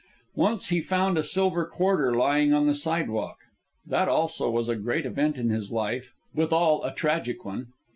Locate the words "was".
4.49-4.67